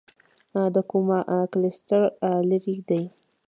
[0.75, 1.19] د کوما
[1.51, 2.01] کلسټر
[2.49, 3.03] لیرې دی.